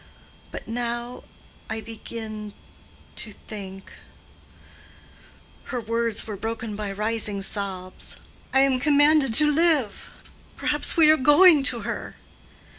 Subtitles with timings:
[0.49, 3.91] But now—I begin—to think—"
[5.65, 11.81] her words were broken by rising sobs—"I am commanded to live—perhaps we are going to
[11.81, 12.15] her."